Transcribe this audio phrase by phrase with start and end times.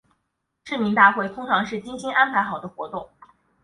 [0.65, 3.07] 市民大会通常是精心安排好的活动。